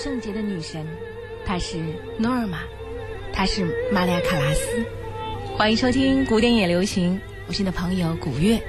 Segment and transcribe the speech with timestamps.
[0.00, 0.86] 圣洁的女神，
[1.44, 1.76] 她是
[2.18, 2.58] 诺尔玛，
[3.32, 4.84] 她是玛利亚·卡拉斯。
[5.56, 8.62] 欢迎收听古典也流行，我是你的朋友古月。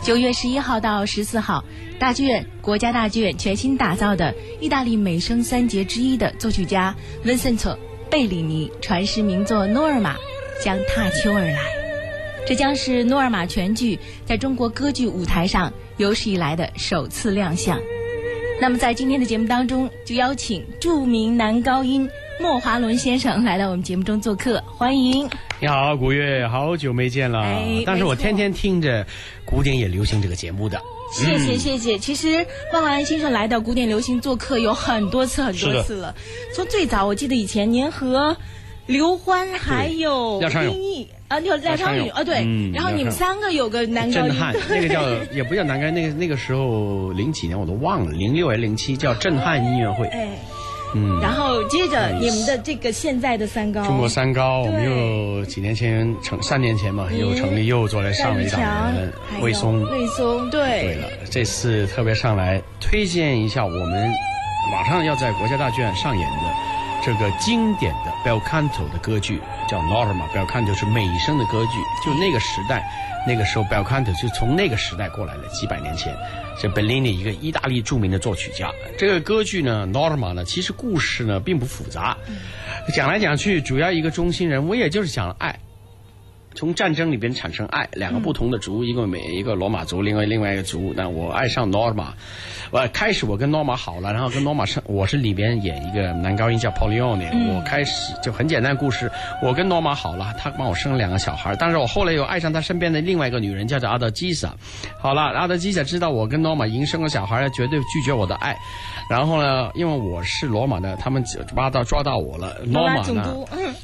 [0.00, 1.64] 九月十一号到十四号，
[1.98, 6.94] 大剧院国家大剧院全新打造的意大利美声三杰之一的作曲家
[7.24, 7.76] 温森特·
[8.08, 10.14] 贝里尼传世名作《诺尔玛》
[10.64, 11.64] 将踏秋而来。
[12.46, 17.76] 这将是诺尔玛全剧在中国歌剧舞台上有史以来的首次亮相。
[18.60, 22.06] 那么在今天的节目当中，就邀请著名男高音
[22.38, 25.26] 莫华伦先生来到我们节目中做客，欢迎。
[25.58, 27.40] 你好，古月，好久没见了。
[27.40, 29.06] 哎但是我天天听着
[29.46, 30.78] 古典也流行这个节目的。
[31.10, 31.98] 谢谢谢谢。
[31.98, 36.14] 其实万华兰先生来到古典流行做客有很多次很多次了。
[36.54, 38.36] 从最早我记得以前您和
[38.90, 42.72] 刘欢还有廖昌永丁毅啊，有廖廖昌永啊，对嗯。
[42.72, 45.02] 然后你们三个有个男高音，震撼，那个叫
[45.32, 50.06] 也不叫南开，那个那个时候零几年我都忘了，零六还是零七叫震撼音乐会。
[50.08, 50.28] 哎，
[50.94, 58.60] 嗯，然后接着你们的这个现在的三高，中国三高，我们又几年前成三年前嘛，又成立又做了上了一档
[59.40, 59.80] 魏松。
[59.88, 64.12] 魏松，对对了，这次特别上来推荐一下我们
[64.72, 66.69] 马上要在国家大剧院上演的
[67.04, 70.28] 这个经典的 bel canto 的歌剧，叫 Norma。
[70.34, 72.84] bel canto 是美声的歌剧，就那个时代，
[73.26, 76.14] 那个时候 bel canto 就从那个时代过来了，几百年前。
[76.60, 78.70] 是贝利尼一个意大利著名的作曲家。
[78.98, 82.14] 这个歌剧呢，Norma 呢，其实故事呢并不复杂，
[82.94, 85.58] 讲来讲去，主要一个中心人物，也就是讲了爱。
[86.54, 90.92] 从战争里边产生爱，两个不同的族，一个美一个罗马族，另外另外一个族。
[90.96, 92.08] 那我爱上 Norma，
[92.70, 99.10] 我开始我跟 Norma 好了，然后跟 Norma 生，我是里边演一个男高音叫 Polione，、我开始就很简单故事，
[99.42, 104.52] 我跟 Norma 好了，他帮我生了两个小孩，但是我后来又爱上他身边的另外一个女人，叫做阿德基萨。
[104.98, 108.56] 好了，阿德基萨知道我跟 Norma 已经生了小孩，绝对拒绝我的爱。
[109.08, 112.56] 然后呢，因为我是罗马的，他们就抓到抓到我了。
[112.64, 113.36] 罗马呢？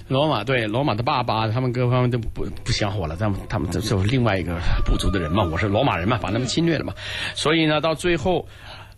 [0.09, 6.95] 罗马对罗马的爸爸，他们各方面都不不想我了，他们他们这就是另外一个部族的人嘛，我是罗马人嘛，把他们侵略了嘛，
[7.35, 8.47] 所以呢，到最后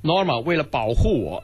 [0.02, 1.42] ，Norma 为了保护我，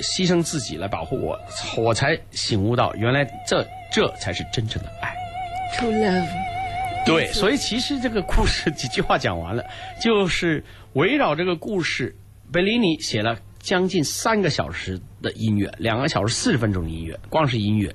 [0.00, 1.38] 牺牲自己来保护我，
[1.76, 5.14] 我才醒悟到，原来这这才是真正的爱。
[5.78, 6.28] To Love，
[7.06, 9.64] 对，所以其实这个故事几句话讲完了，
[10.02, 12.16] 就是围绕这个故事，
[12.52, 17.94] 贝利尼写了将近三个小时的音乐，两个小时四十分钟的音乐，光是音乐，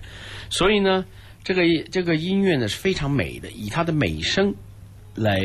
[0.50, 1.04] 所以呢，
[1.46, 1.62] 这个
[1.92, 4.56] 这个音乐呢是非常美的，以它的美声
[5.14, 5.40] 来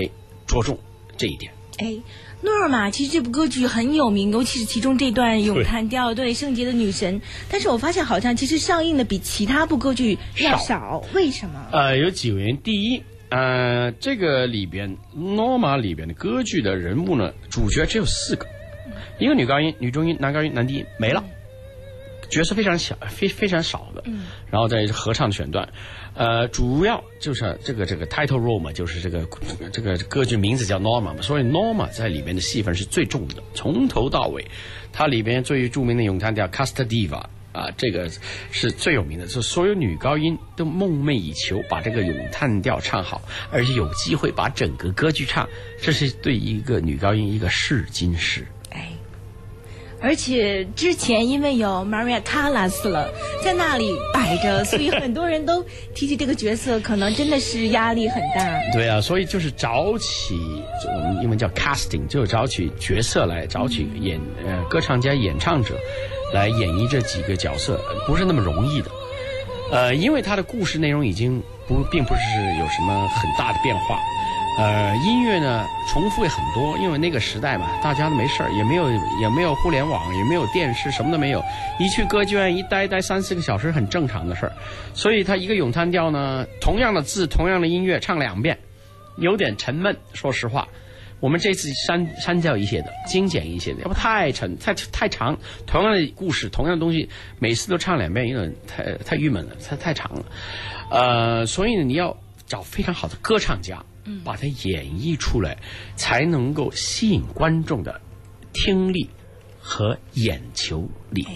[0.46, 0.78] 着重
[1.18, 1.52] 这一点。
[1.76, 1.94] 哎，
[2.40, 7.20] 诺尔玛其实这部歌剧很有名，尤其是其中这段咏叹调，对圣洁的女神。
[7.50, 11.68] 但是我发现好像其实上映的比其他部歌剧要少，为什么？
[11.70, 12.56] 呃，有几个原因。
[12.62, 18.46] 第一，呃，这个里边《诺玛》里边的歌剧的人物呢，主角只有四个，
[19.18, 21.22] 一个女高音、女中音、男高音、男低音没了，
[22.30, 24.02] 角色非常小，非非常少的。
[24.06, 25.68] 嗯然后在合唱的选段，
[26.14, 29.28] 呃，主要就是这个这个 title role 嘛，就是这个
[29.72, 34.44] 这个歌剧名字叫 Norma 嘛，所以 Norma 在里面的戏份是最重的，从头到尾，
[34.92, 37.24] 它里边最著名的咏叹调 Casta Diva。
[37.52, 38.08] 啊，这个
[38.52, 43.20] 是最有名的，是所有女高音都梦寐以求把这个咏叹调唱好，
[43.50, 45.48] 而且有机会把整个歌剧唱，
[45.82, 48.46] 这是对一个女高音一个试金石。
[48.70, 48.92] 哎，
[50.02, 53.10] 而且之前因为有 Maria Callas 了，
[53.44, 55.62] 在那里摆着，所以很多人都
[55.94, 58.60] 提起这个角色，可能真的是压力很大。
[58.72, 65.78] 对啊，所以就是找起我们英文叫 casting，就是找起角色来，找起演呃歌唱家、演唱者
[66.32, 68.90] 来演绎这几个角色，不是那么容易的。
[69.70, 72.20] 呃，因为他的故事内容已经不并不是
[72.58, 74.00] 有什么很大的变化。
[74.60, 81.42] 呃，音乐呢重复也很多，因为那个时代嘛，大家都没事儿，也没有也没有互联网，也没有电视，什么都没有。
[81.78, 84.52] 一去歌剧院一待待三四个小时，很正常的事儿。
[84.92, 88.58] 所以他一个咏叹调呢，同样的字，同样的音乐，唱两遍，
[89.16, 89.96] 有点沉闷。
[90.12, 90.68] 说实话，
[91.20, 95.38] 我们这次删删掉一些的，精简一些的，要不太沉太太长。
[95.66, 97.08] 同样的故事，同样的东西，
[97.38, 100.24] 每次都唱两遍，有点太太郁闷了，太太长了。
[100.90, 102.14] 呃，所以呢，你要
[102.46, 103.82] 找非常好的歌唱家，
[104.24, 105.56] 把它演绎出来，
[105.96, 108.00] 才能够吸引观众的
[108.52, 109.08] 听力
[109.58, 111.24] 和眼球力。
[111.28, 111.34] 哎，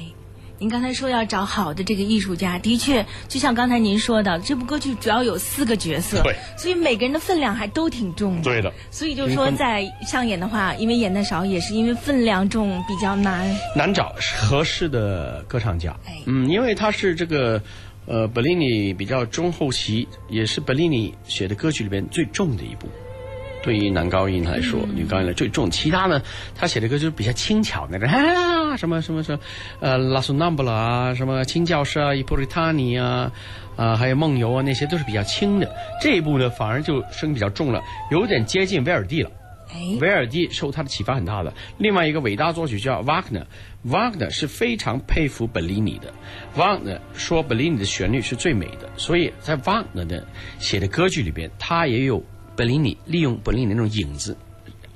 [0.58, 8.43] 您刚才说要找好的这个艺术家，的确，就像刚才您说的，这部歌剧主要有四个角色，对，所以每个人的分量还都挺重的。
[8.43, 13.55] 对的所以就是说，在上演的话，因为演的少，也是因为分量重比较难。
[13.76, 16.22] 难找合适的歌唱家哎。
[16.26, 17.62] 嗯，因为他是这个
[18.06, 22.87] 呃贝利尼比较中后期，也是贝利尼写的歌曲里边最重的一部。
[23.62, 26.21] 对于男高音来说，女高音来最重，其他呢，
[26.55, 29.39] 他写的歌就是比较轻巧那种， 啊啊，什么什么什么，
[29.81, 33.33] 呃，拉苏南布拉啊，什么清教师啊，伊普瑞塔尼啊，
[33.77, 35.75] 啊，还有梦游啊，那些都是比较轻的。
[36.03, 37.81] 这一部呢，反而就声音比较重了，
[38.11, 39.31] 有点接近威尔第了。
[39.72, 41.52] 哎，威尔第受他的启发很大的。
[41.78, 43.46] 另外一个伟大作曲家瓦格纳，
[43.84, 46.12] 瓦格纳是非常佩服本利尼的。
[46.56, 50.26] 瓦格纳说本利尼的旋律是最美的，所以在瓦格纳的
[50.58, 52.22] 写的歌剧里边，他也有
[52.56, 54.37] 本利尼利用本利尼那种影子，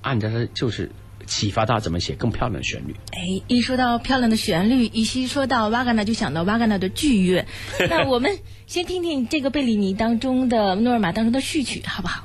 [0.03, 0.91] 按照他就是
[1.27, 2.95] 启发他怎么写更漂亮的旋律。
[3.13, 7.47] 哎，一说到漂亮的旋律，一西说到瓦格纳，就想到瓦格纳的剧乐。
[7.91, 12.25] 那我们先听听这个贝里尼当中的诺尔玛当中的序曲，好不好？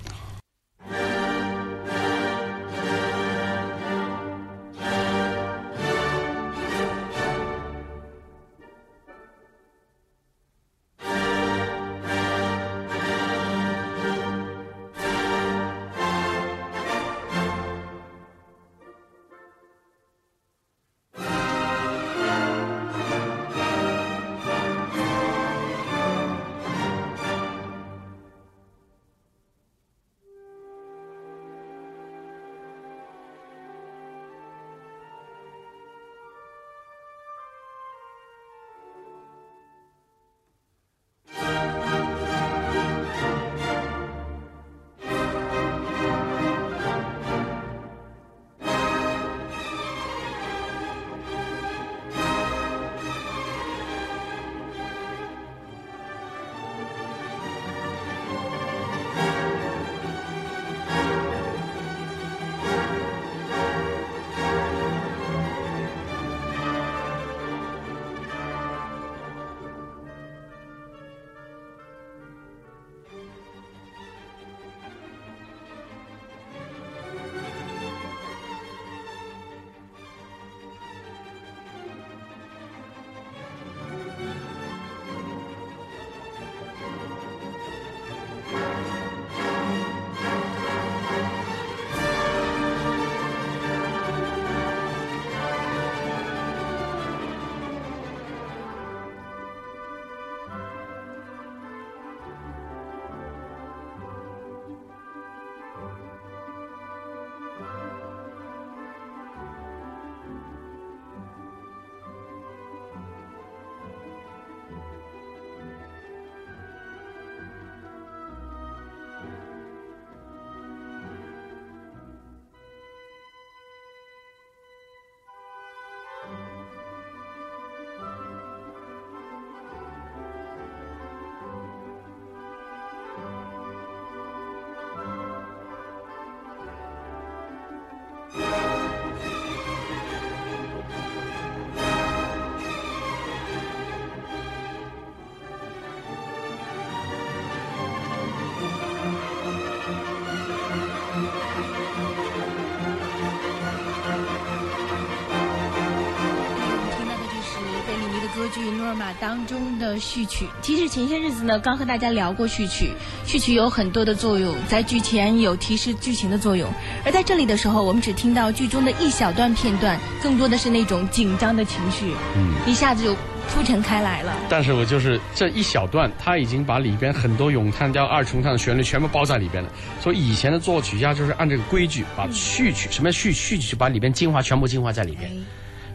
[158.94, 160.48] 尔玛》当中的序曲。
[160.62, 162.92] 其实前些日子呢，刚和大家聊过序曲，
[163.26, 166.72] 序曲有很多的作用，在剧前有提示剧情的作用，
[167.04, 173.16] 而在这里的时候，我们只听到剧中的一小段片段，更多的是那种紧张的情绪，嗯，一下子就
[173.50, 174.32] 铺陈开来了。
[174.48, 179.70] 但是我就是这一小段，他已经把里边很多咏叹调、二重唱的旋律全部包在里边了。
[180.02, 185.32] 所以以前的作曲家就是按这个规矩，把序曲什么序序曲就把里边精华全部精华在里边。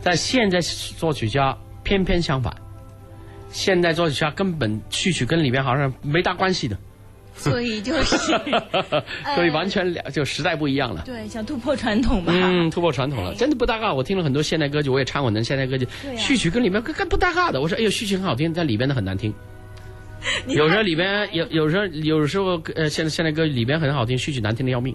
[0.02, 2.54] 但现在作曲家偏偏相反，
[3.50, 6.76] 现代作曲家根本序曲跟里边好像没大关系的，
[7.34, 8.16] 所以就是，
[9.34, 11.02] 所以完全两就时代不一样了。
[11.06, 12.32] 对，想突破传统吧。
[12.34, 13.92] 嗯，突破传统了，真的不搭嘎。
[13.94, 17.60] 我听了很多现代歌曲，我也唱过的现代歌曲，啊序曲跟里面跟跟不搭嘎的。
[17.60, 19.32] 我说，哎呦，序曲很好听，但里边的很难听。
[20.48, 24.94] 有时候里边有，有时候有时候呃，现在现代歌里边很好听，序曲难听的要命，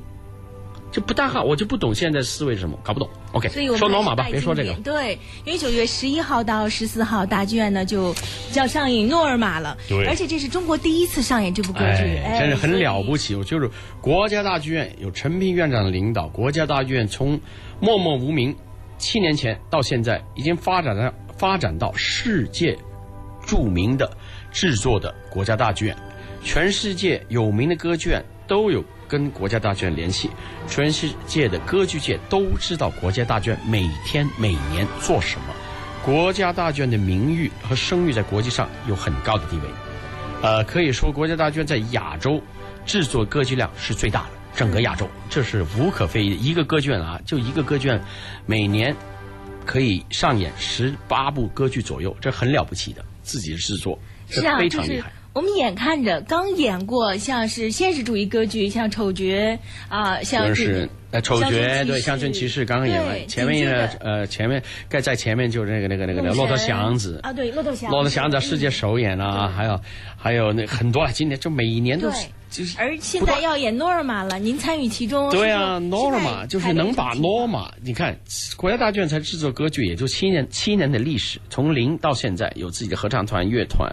[0.94, 1.44] 就不大好。
[1.44, 3.10] 我就不懂现在思维是什么，搞不懂。
[3.34, 8.14] OK，所以我们说罗马吧别说这个对，因为九月十一号到十四号，大剧院呢就
[8.52, 9.76] 就要上映《诺尔玛》了。
[9.90, 13.24] 对而且这是中国第一次上演这部歌剧，哎，真是很了不起。
[13.24, 13.36] 起。
[13.36, 13.70] 我就是
[14.02, 17.40] 国家大剧院有陈平院长的领导，国家大剧院从
[17.80, 18.56] 默默无名
[18.98, 22.78] 七年前到现在，已经发展到发展到世界
[23.46, 24.12] 著名的
[24.52, 25.98] 制作的国家大剧院，
[26.44, 28.84] 全世界有名的歌剧院都有
[29.14, 30.28] 跟国家大剧院联系，
[30.68, 35.54] 全世界的歌剧界都知道国家大剧院每天每年做什么。
[36.04, 39.64] 国家大剧院的名誉和声誉在国际上有很高的地位。
[40.42, 42.42] 呃，可以说国家大剧院在亚洲
[42.88, 46.36] 制作歌剧量是最大的，整个亚洲这是无可非议的。
[46.38, 48.02] 一个歌剧院啊，就一个歌剧院，
[48.48, 48.96] 每年
[49.64, 55.12] 可以上演十八部歌剧左右，这很了不起的，自己的制作，是啊，非常厉害。
[55.34, 59.24] 我们眼看着刚演过像是现实主义歌剧，像《丑角》
[59.90, 61.48] 啊，像是呃《丑角》
[61.86, 69.80] 对《乡村骑士》刚刚演完，前面呢呃前面该在前面就是那个那个那个《骆驼祥子》啊，对《骆驼祥子》，骆驼祥子世界首演啊，还有
[70.18, 72.28] 还有那很多了，今年就每一年都是。
[72.78, 75.32] 而现在要演诺尔玛了，您参与其中。
[75.32, 78.16] 对啊，诺尔玛就是能把诺尔玛，你看
[78.56, 83.92] 国家大剧院才制作歌剧，也就七年七年的历史，从零到现在有自己的合唱团、乐团，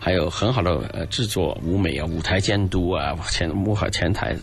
[0.00, 4.36] 还有很好的呃制作舞美啊、舞台监督啊、前幕后前台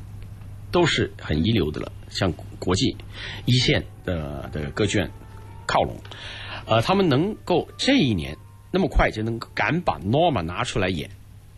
[0.71, 2.97] 都是很一流的了，向国际
[3.45, 5.09] 一线的的歌剧院
[5.65, 5.95] 靠拢。
[6.65, 8.35] 呃，他们能够这一年
[8.71, 11.09] 那么快就能敢把 Norma 拿出来演。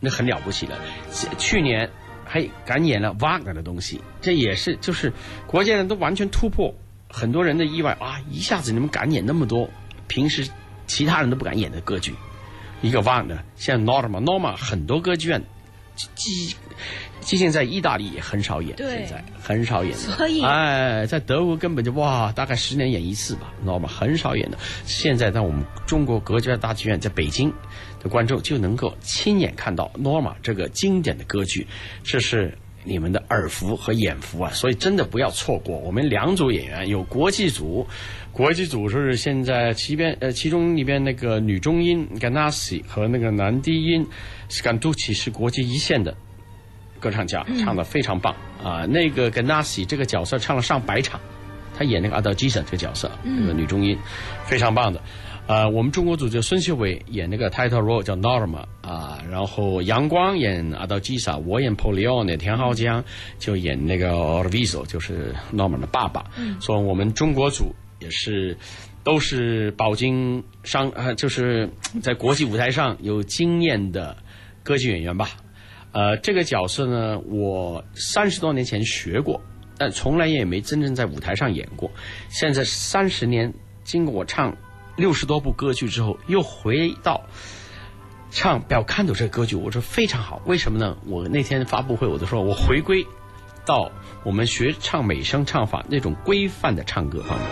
[0.02, 0.80] 那很了不起了，
[1.38, 1.90] 去年
[2.24, 5.12] 还敢演了 Wagner 的东西，这也是就是
[5.46, 6.74] 国际人都完全突破
[7.10, 8.22] 很多人的意外啊！
[8.32, 9.70] 一下子你们敢演那么多
[10.08, 10.48] 平时
[10.88, 12.16] 其他人都不敢演的歌剧，
[12.82, 15.44] 一个 Wagner，像 Norma，Norma 很多歌剧院，
[16.16, 16.56] 即
[17.22, 24.58] 即现在意大利也很少演，现在很少演，所以哎，在德国根本就哇，大概十年演一次吧，Norma 很少演的。
[24.86, 27.54] 现在在我们中国国家大剧院，在北京。
[28.02, 31.68] 的观众就能够亲眼看到《诺玛》这个经典的歌剧，
[32.02, 34.50] 这是你们的耳福和眼福啊！
[34.54, 35.78] 所以真的不要错过。
[35.80, 37.86] 我们两组演员有国际组，
[38.32, 44.08] 国际组是现在其边呃其中里边那个女中音 Ganassi 和那个男低音
[44.50, 46.16] Scanducci 是国际一线的
[47.00, 48.86] 歌唱家，唱的非常棒啊！
[48.86, 51.20] 那个 Ganassi 这个角色唱了上百场，
[51.78, 53.98] 他演那个阿德基 a 这个角色，那个女中音
[54.46, 55.02] 非常棒的。
[55.48, 63.04] 呃，我们中国组就孙秀伟演那个 title role 叫 Norma 啊，然后杨光演阿道基萨，我演 Polione，田浩江
[63.40, 66.24] 就演那个 Orviso，就是 Norma 的爸爸。
[66.38, 68.56] 嗯，所以我们中国组也是
[69.04, 71.68] 都是饱经商，呃，就是
[72.00, 74.16] 在国际舞台上有经验的
[74.62, 75.30] 歌剧演员吧。
[75.92, 79.42] 呃，这个角色呢，我三十多年前学过，
[79.78, 81.92] 但从来也没真正在舞台上演过。
[82.30, 83.54] 现在三十年，
[83.84, 84.56] 经过我唱。
[84.96, 87.22] 六十多部歌剧之后，又回到
[88.32, 90.42] 唱《表看斗》这个歌剧，我说非常好。
[90.46, 90.98] 为什么呢？
[91.06, 93.08] 我那天发布会我都说，我回归
[93.70, 93.92] 到
[94.24, 97.48] 我们学唱美声唱法那种规范的唱歌方面，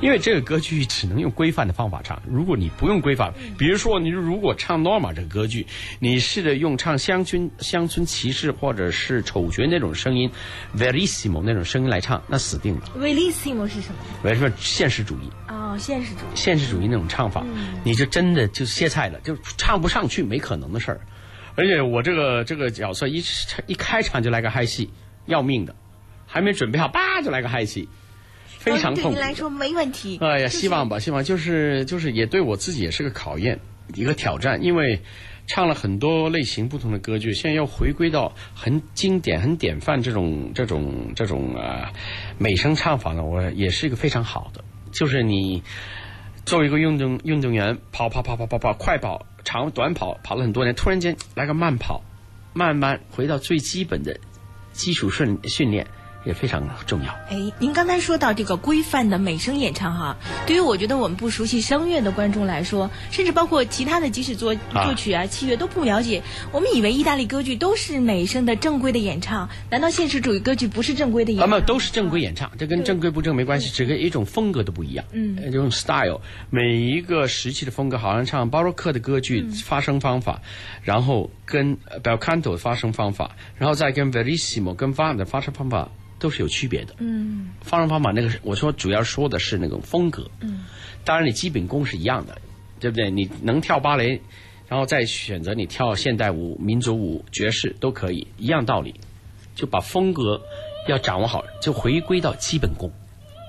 [0.00, 2.22] 因为这个歌剧只能用规范的方法唱。
[2.26, 5.66] 如果你不用规范，比如说你如果唱《Norma》这个歌剧，
[5.98, 10.30] 你试着用唱《乡村乡村骑士》或者是《丑角》那种声音
[10.74, 12.88] ，Verissimo 那种声音来唱，那死定了。
[12.98, 13.96] Verissimo 是什么？
[14.24, 15.30] 为什么现实主义？
[15.48, 17.44] 哦，现实主义，现实主义那种唱法，
[17.84, 21.00] 你就真的就歇菜了，就唱不上去，没可能的事儿。
[21.56, 23.22] 而且我这个这个角色一
[23.66, 24.88] 一开场就来个嗨戏，
[25.28, 25.76] 要命的，
[26.26, 27.88] 还没准备好，叭就来个嗨戏，
[28.58, 29.12] 非常痛。
[29.12, 30.18] 对你来说没问题。
[30.20, 33.60] 哎呀，希望吧，希望就是就是也对我自己也是个考验，
[33.94, 35.00] 一个挑战，因为
[35.46, 41.92] 唱了很多类型不同的歌剧，现在要回归到很经典、很典范这种这种这种啊
[42.36, 44.64] 美声唱法呢，我也是一个非常好的。
[44.90, 45.62] 就是你
[46.44, 52.02] 作为一个运动运动员，跑跑跑跑跑跑，快跑、长短跑跑了很多年，突然间来个慢跑，
[52.54, 54.18] 慢慢回到最基本的
[54.78, 55.84] 基础训训练。
[56.24, 57.12] 也非常重要。
[57.30, 66.22] 哎，您刚才说到这个规范的美声演唱哈，对于我觉得我们不熟悉声乐的观众来说，甚至包括其他的即使作作曲啊、器乐都不了解，
[66.52, 71.48] 我们以为意大利歌剧都是美声的正规的演唱，难道现实主义歌剧不是正规的演唱？
[71.48, 75.04] 他们都是正规演唱，这跟正规不正没关系，只跟一种风格都不一样。
[75.12, 76.20] 嗯，这种 style，
[76.50, 80.42] 每一个时期的风格，好像唱巴洛克的歌剧发声方法，
[80.82, 85.88] 然后跟 bel canto 发声方法，然后再跟 verissimo 跟 van 的发声方法。
[86.18, 86.94] 都是有区别的。
[86.98, 90.30] 嗯，方式方法那个，我说主要说的是那种风格。
[90.40, 90.64] 嗯，
[91.04, 92.40] 当然你基本功是一样的，
[92.80, 93.10] 对不对？
[93.10, 94.20] 你能跳芭蕾，
[94.68, 98.94] 然后再选择你跳现代舞、民族舞、爵士都可以，一样道理。
[99.54, 100.40] 就把风格
[100.86, 102.88] 要掌握好，就回归到基本功。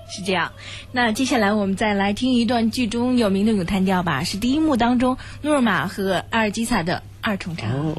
[0.09, 0.51] 是这样。
[0.91, 7.95] 那接下来我们再来听一段剧中有名的咏叹调吧，是第一幕当中诺尔玛和阿尔基萨的二重唱。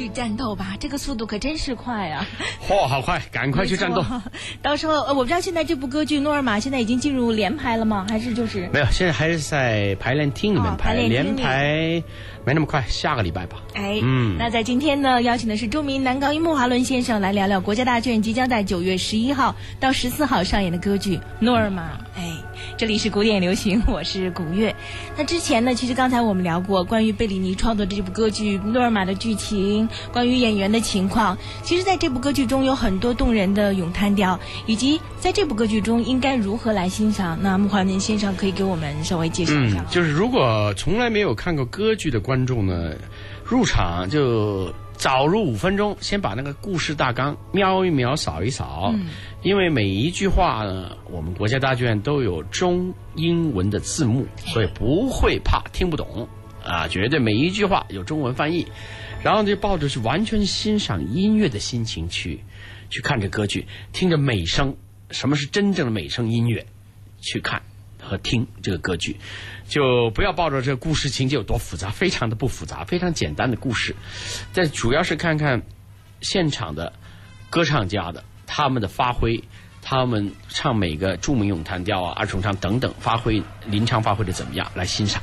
[0.00, 2.26] 去战斗吧，这个速度可真是快啊！
[2.66, 4.02] 嚯，好快，赶快去战斗！
[4.62, 8.06] 到时候呃，我不知道现在这部歌剧《诺尔玛》现在已经进入连排了吗？
[8.08, 8.86] 还是就是没有？
[8.90, 12.02] 现在还是在排练厅里面排练，连排
[12.46, 13.58] 没那么快，下个礼拜吧。
[13.74, 21.82] 哎，嗯，那在今天呢，邀请的是著名男高音穆华伦先生来聊聊国家大剧院即将在九月十一号到十四号上演的歌剧《诺尔玛》。
[22.20, 22.36] 哎。
[22.76, 24.74] 这里是古典流行，我是古月。
[25.16, 31.36] 那之前呢，其实刚才我们聊过关于贝里尼创作这部歌剧《诺尔玛》的剧情，关于演员的情况。
[31.62, 37.38] 其实，在这部歌剧中有很多动人的咏叹调，以及在这部歌剧中应该如何来欣赏。
[37.42, 39.84] 那穆华年先生可以给我们稍微介绍一下。
[39.90, 42.92] 就是如果从来没有看过歌剧的观众呢，
[43.44, 44.72] 入场就。
[45.00, 48.94] 早入五分钟，先把那个故事大纲瞄一瞄、扫一扫，
[49.42, 56.28] 因为每一句话呢，我们国家大剧院都有中英文的字幕，所以不会怕听不懂
[56.62, 58.66] 啊，绝对每一句话有中文翻译，
[59.22, 62.40] 然后就抱着是完全欣赏音乐的心情去
[62.90, 64.76] 去看这歌剧，听着美声，
[65.10, 66.66] 什么是真正的美声音乐，
[67.22, 67.62] 去看。
[68.10, 69.16] 和听这个歌剧，
[69.68, 73.94] 就不要抱着这个故事情节有多复杂，非常的不复杂，非常简单的故事。
[74.52, 75.62] 但主要是看看
[76.20, 76.92] 现场的
[77.50, 79.44] 歌唱家的他们的发挥，
[79.80, 85.22] 他们唱每个著名咏叹调啊、二重唱等等，发挥临场发挥的怎么样，来欣赏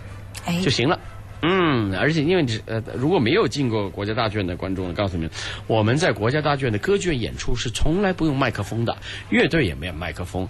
[0.64, 0.98] 就行了。
[1.42, 5.32] 嗯，而且因为呃，如果没有进过国家大剧院的观众，告诉你们，
[5.68, 8.98] 我们在国家大剧院的歌剧院演出是从来不用麦克风的，
[9.30, 10.48] 乐队也没有麦克风，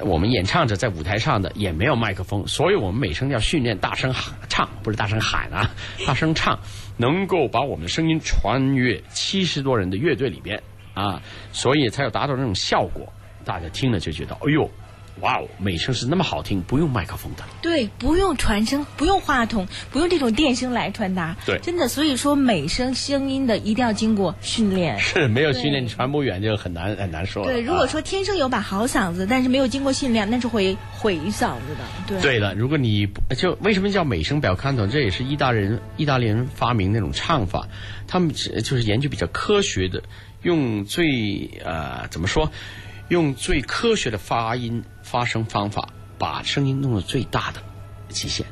[0.00, 5.70] 我们演唱者在舞台上的也没有麦克风，所以我们每声要训练大声喊唱，不是大声喊啊，
[6.04, 6.58] 大声唱，
[6.96, 10.60] 能够把我们的声音穿越七十多人的乐队里边
[10.94, 13.12] 啊，所以才有达到那种效果，
[13.44, 14.68] 大家听了就觉得，哎呦。
[15.20, 17.44] 哇哦，美声是那么好听，不用麦克风的。
[17.62, 21.36] 对，不用传声，不用话筒，不用这种电声来传达。
[21.46, 24.98] 对，真的，所以说美声声音的一定要经过训练。
[24.98, 27.44] 是，没有训练，你传不远就很难很难说。
[27.44, 31.84] 对，如果说天生有把好嗓子，但是没有经过训练，那是会毁嗓子的。
[32.08, 32.20] 对。
[32.20, 34.90] 对的，如果你就为什么叫美声表看懂？
[34.90, 37.68] 这也是意大利人意大利人发明那种唱法，
[38.08, 40.02] 他们就是研究比较科学的，
[40.42, 42.50] 用最呃怎么说？
[43.08, 45.88] 用最科学的发音发声方法，
[46.18, 47.60] 把声音弄到最大的
[48.08, 48.46] 极限。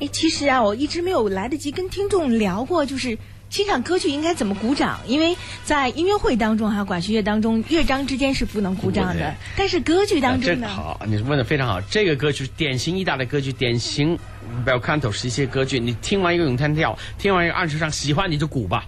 [0.00, 3.18] 哎，其实啊，我一直没有来得及跟听众聊过，就是
[3.48, 5.00] 欣赏歌剧应该怎么鼓掌。
[5.06, 9.34] 因为在音乐会当中哈，管弦乐当中，乐章之间是不能鼓掌的。
[9.56, 10.68] 但是歌剧当中呢？
[10.68, 11.80] 好，你问的非常好。
[11.80, 14.18] 这个歌曲典型意大利歌剧，典型
[14.66, 15.78] bel canto 是一些歌剧。
[15.78, 18.86] 你听完一个咏叹调，听完一个二重唱，喜欢你就鼓吧。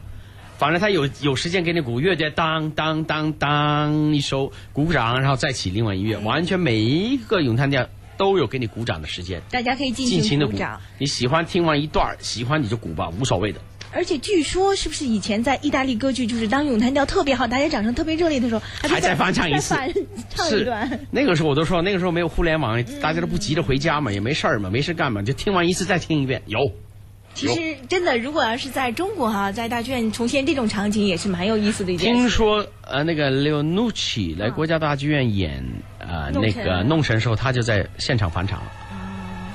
[0.58, 9.42] 反正他有有时间给你鼓，乐队当当当当一首鼓鼓掌，然后再起另外音乐，完全每一个咏叹调都有给你鼓掌的时间。
[9.50, 10.80] 大家可以尽情的鼓掌。
[10.98, 13.60] 你喜欢听完一段喜欢你就鼓吧，无所谓的。
[13.92, 19.74] 而且据说是不是以前在意大利歌剧，就是当咏叹调特别好，大家掌声特别热烈的时候，还在翻唱一次，
[20.30, 21.00] 唱一段。
[21.10, 26.58] 那个时候我都说，那个时候没有互联网，大家都不急着回家嘛，也没事儿嘛，没事干嘛，就听完一次再听一遍，有。
[27.36, 32.20] 其实真的，如果要是在中国哈，在大剧院重现这种场景，也是蛮有意思的一件事。
[32.20, 35.62] 听说呃，那个 Leonucci 来国家大剧院演
[35.98, 38.72] 呃那个弄神时候，他就在现场返场了。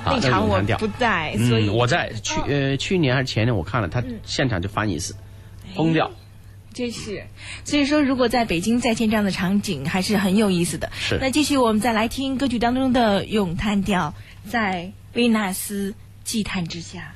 [0.06, 5.16] 那场我不在，所以我在去呃去年还是前年我看了他现场就翻一次，
[5.76, 6.10] 疯掉。
[6.74, 7.24] 真是，
[7.66, 10.90] 所以说如果在北京再现这样的场景，还是很有意思的。
[10.94, 11.18] 是。
[11.20, 14.14] 那继续我们再来听歌曲当中的咏叹调，
[14.50, 17.14] 在维纳斯祭坛之下。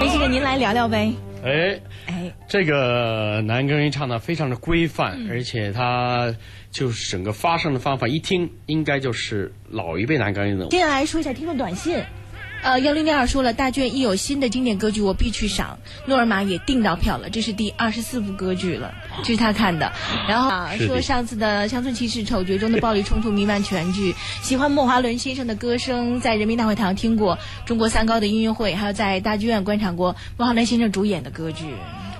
[0.00, 1.12] 梅先生，您来聊聊呗。
[1.44, 6.32] 哎哎，这个男高音唱的非常的规范，而且他
[6.70, 10.68] 就是整个发声的方法，一听应该就是老一辈男高音的。
[10.68, 12.00] 接下来说一下听众短信。
[12.62, 15.78] 呃，幺零零二说了，大卷一有新的经典歌剧，我必去赏。
[16.06, 18.92] 诺尔玛也订到票了，这是第二十四部歌剧了，
[19.22, 19.92] 这是他看的。
[20.28, 31.64] 然后啊，说上次的《乡村骑士》丑角中的暴力冲突弥漫全剧，喜欢莫华伦先生的歌声，在人民大会堂听过中国三高的音乐会，还有在大剧院观赏过莫华伦先生主演的歌剧。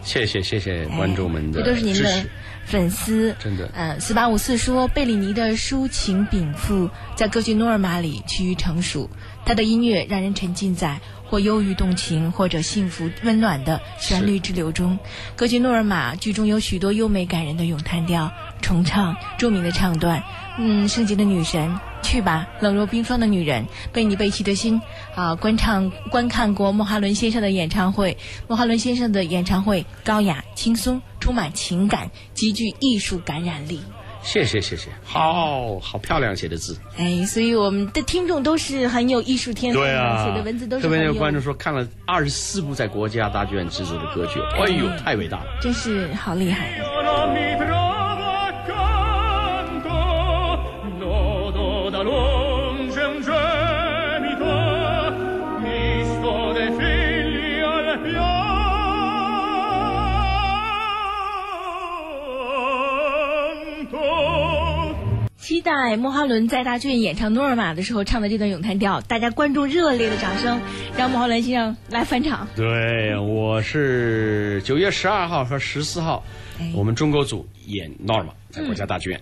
[0.05, 2.31] 谢谢谢谢观众们的哎这都是您的支持。
[2.69, 9.09] 粉丝，真的嗯，四八五四说，贝里尼的抒情禀赋在歌剧《诺尔玛》里趋于成熟，
[9.47, 14.99] 他的音乐让人沉浸在或忧郁动情或者幸福温暖的旋律之流中。
[15.35, 20.23] 歌剧《诺尔玛》剧中有许多优美感人的咏叹调、重唱、著名的唱段，
[20.59, 21.75] 嗯，圣洁的女神。
[22.01, 24.81] 去吧，冷若冰霜的女人，被你背弃的心
[25.17, 25.35] 啊！
[25.35, 33.83] 观唱观看过莫哈伦先生的演唱会，莫哈伦先生的演唱会高雅、轻松，充满情感，极具艺术感染力。
[34.23, 36.75] 谢谢谢谢，好好漂亮写的字。
[36.97, 45.59] 哎，所以我们的听众都是很有艺术天赋，对啊，写的文字都是特别有，那个观众说看了二十四部在国家大剧院制作的歌剧，哎呦，太伟大了。
[45.61, 46.81] 真是好厉害。
[65.59, 70.61] 期待莫哈伦在大剧院演唱《诺尔玛》的时候唱的这段咏叹调，大家观众热烈的掌声，
[70.97, 72.47] 让莫哈伦先生来返场。
[72.55, 76.23] 对，我是九月十二号和十四号，
[76.61, 79.21] 哎我们中国组演诺尔玛在国家大剧院。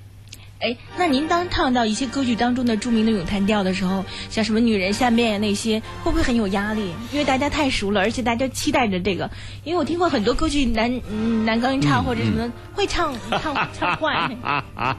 [0.59, 6.93] 哎，那您当唱到一些歌剧当中的著名的咏叹调的时候，像什么女人下面那些，会不会很有压力？
[7.13, 9.31] 因为大家太熟了，而且大家期待着这个。
[9.65, 11.01] 因为我听过很多歌剧男
[11.45, 14.15] 男高音唱或者什么，会唱唱唱坏。
[14.43, 14.97] 啊啊！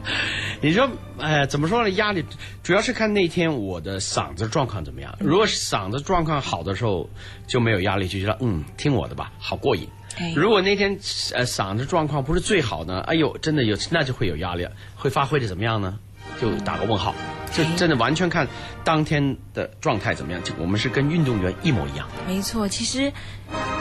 [0.61, 1.89] 你说，呃，怎么说呢？
[1.91, 2.23] 压力
[2.61, 5.15] 主要是看那天我的嗓子状况怎么样。
[5.19, 7.09] 如果嗓子状况好的时候，
[7.47, 9.89] 就没有压力，就觉得嗯，听我的吧，好过瘾。
[10.19, 10.97] 哎如果那天
[11.33, 15.97] 呃嗓子状况不是最好呢，哎呦，真的有那就会有压力了，会发挥的怎么样呢？
[16.41, 17.15] 就打个问号，
[17.51, 18.47] 就哎真的完全看
[18.83, 20.43] 当天的状态怎么样。
[20.43, 22.07] 就我们是跟运动员一模一样。
[22.27, 23.11] 没错，其实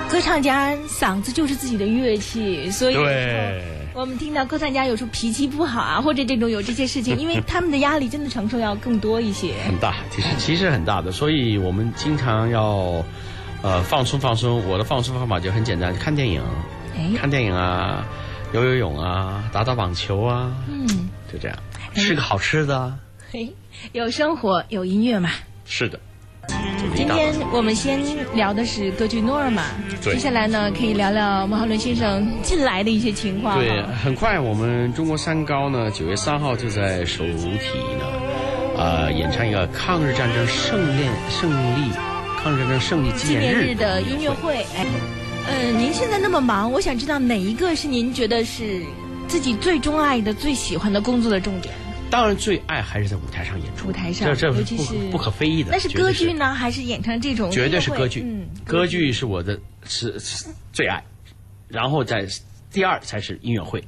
[0.09, 2.97] 歌唱家嗓子就是自己的乐器，所以
[3.93, 9.55] 我们听到歌唱家有时候脾气不好啊，或者这种有这些事情，因为他们的压力真的承受要更多一些。
[9.67, 13.05] 很大，其实其实很大的，所以我们经常要
[13.67, 14.65] 呃放松放松。
[14.69, 16.41] 我的放松方法就很简单，看电影，
[16.97, 18.07] 哎，看电影啊，
[18.53, 20.87] 游游泳啊，打打网球啊，嗯，
[21.33, 21.59] 就这样，
[21.95, 22.97] 吃个好吃的啊。
[23.33, 23.53] 嘿，
[23.91, 25.31] 有生活有音乐嘛。
[25.65, 25.99] 是的，
[26.95, 28.01] 今天我们先
[28.37, 29.65] 聊的是歌剧《诺尔玛》，
[30.01, 33.59] 接下来呢可以聊聊莫浩伦先生近来的一些情况。
[33.59, 37.49] 对，很快我们中国三高呢，九月三号就在首体
[37.99, 38.07] 呢，
[38.79, 41.91] 呃，演唱一个抗日战争胜利胜利
[42.47, 44.87] 抗日战争胜利纪纪念念日日的音乐会，哎，
[45.49, 48.85] 呃，您现在那么忙，我想知道哪一个是您觉得是
[49.27, 51.75] 自己最钟爱的、最喜欢的工作的重点？
[52.09, 55.73] 当然最爱还是在舞台上演出，舞台上这这不不可非议的。
[55.73, 57.51] 那是歌剧呢，还是演唱这种？
[57.51, 61.03] 绝对是歌剧，嗯，歌剧是我的是是最爱，
[61.67, 62.29] 然后在
[62.71, 63.83] 第二才是音乐会，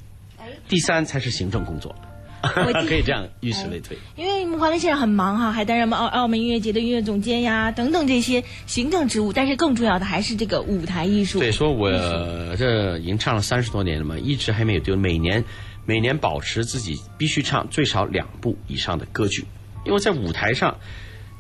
[0.69, 1.95] 第三才是行政工作，
[2.89, 3.97] 可以这样以此类推。
[4.17, 9.33] 因为穆华伦先生很忙哈，还担任澳澳门音乐节的音乐总监呀，等等这些行政职务。
[9.33, 11.39] 但是更重要的还是这个舞台艺术。
[11.39, 11.91] 对，说我
[12.57, 15.45] 这已经唱了三十多年了嘛，一直还没有丢，每年
[15.85, 19.45] 每年保持自己必须唱最少两部以上的歌剧，
[19.85, 20.79] 因为在舞台上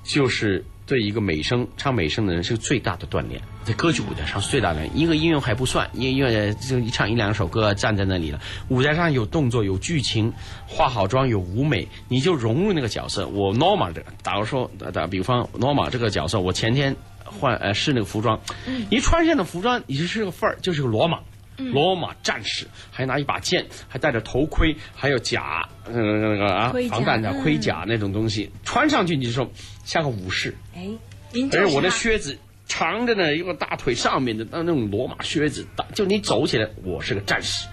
[0.04, 4.86] 就是对一个美声唱美声的人是最大的锻炼，在歌剧舞台上是最大的。
[4.94, 10.32] 一个音乐还不算，音乐就一唱一两首歌站在那里了，舞台上有动作有剧情，
[10.66, 13.28] 化好妆有舞美，你就融入那个角色。
[13.28, 18.40] 我 Norma 的，打个说打比方 Norma 这个角色，我前天换呃试那个服装，
[18.88, 21.18] 一穿上的服装你就是个范儿，就是个罗马。
[21.58, 27.42] 罗马战士，还拿一把剑，还戴着头盔，还有甲，呃那个啊防弹的嗯。
[27.42, 29.50] 盔甲那种东西，穿上去你就说
[29.84, 30.88] 像个武士，哎，
[31.32, 37.66] 您就是而我的靴子长着呢，一个大腿上面的那那种罗马靴子，大就你走起来，我是个战士。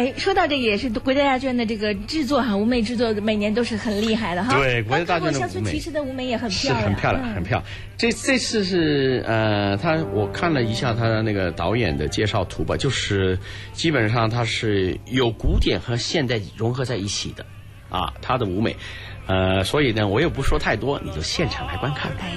[0.00, 4.56] 哎，说到这个也是国家大剧院的这个制作哈，舞美制作每年都是很厉害的哈。
[4.56, 7.64] 对国家大剧院乡村骑士的舞美也很漂亮，很漂亮，嗯很漂亮。
[7.98, 13.38] 这这次是呃，他我看了一下他的那个导演的介绍图吧，就是
[13.74, 17.44] 基本上他是有古典和现代融合在一起的
[17.90, 18.74] 啊，他的舞美，
[19.26, 22.10] 呃，所以呢，我也不说太多，你就现场来观看。
[22.12, 22.32] 哎，